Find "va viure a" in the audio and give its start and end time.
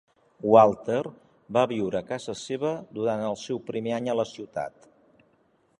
1.57-2.07